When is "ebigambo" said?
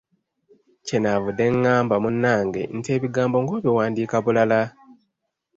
2.95-3.35